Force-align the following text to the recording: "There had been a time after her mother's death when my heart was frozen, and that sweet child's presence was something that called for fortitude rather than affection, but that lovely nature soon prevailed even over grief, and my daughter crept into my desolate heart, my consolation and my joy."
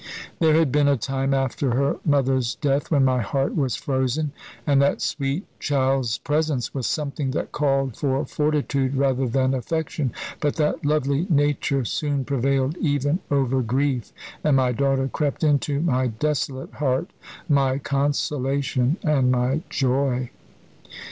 "There 0.39 0.55
had 0.55 0.71
been 0.71 0.87
a 0.87 0.97
time 0.97 1.31
after 1.31 1.75
her 1.75 1.99
mother's 2.03 2.55
death 2.55 2.89
when 2.89 3.05
my 3.05 3.21
heart 3.21 3.55
was 3.55 3.75
frozen, 3.75 4.31
and 4.65 4.81
that 4.81 4.99
sweet 4.99 5.45
child's 5.59 6.17
presence 6.17 6.73
was 6.73 6.87
something 6.87 7.29
that 7.37 7.51
called 7.51 7.95
for 7.95 8.25
fortitude 8.25 8.95
rather 8.95 9.27
than 9.27 9.53
affection, 9.53 10.11
but 10.39 10.55
that 10.55 10.83
lovely 10.83 11.27
nature 11.29 11.85
soon 11.85 12.25
prevailed 12.25 12.77
even 12.77 13.19
over 13.29 13.61
grief, 13.61 14.11
and 14.43 14.55
my 14.55 14.71
daughter 14.71 15.07
crept 15.07 15.43
into 15.43 15.79
my 15.81 16.07
desolate 16.07 16.73
heart, 16.73 17.11
my 17.47 17.77
consolation 17.77 18.97
and 19.03 19.31
my 19.31 19.61
joy." 19.69 20.31